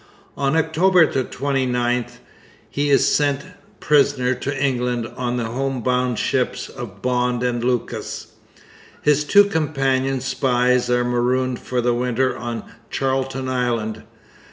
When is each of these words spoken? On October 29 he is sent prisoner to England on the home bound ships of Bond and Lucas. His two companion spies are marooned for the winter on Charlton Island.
On 0.35 0.57
October 0.57 1.05
29 1.05 2.05
he 2.71 2.89
is 2.89 3.07
sent 3.07 3.41
prisoner 3.79 4.33
to 4.33 4.49
England 4.59 5.05
on 5.15 5.37
the 5.37 5.43
home 5.45 5.83
bound 5.83 6.17
ships 6.17 6.69
of 6.69 7.03
Bond 7.03 7.43
and 7.43 7.63
Lucas. 7.63 8.29
His 9.03 9.23
two 9.23 9.43
companion 9.43 10.19
spies 10.19 10.89
are 10.89 11.03
marooned 11.03 11.59
for 11.59 11.81
the 11.81 11.93
winter 11.93 12.35
on 12.35 12.63
Charlton 12.89 13.47
Island. 13.47 14.01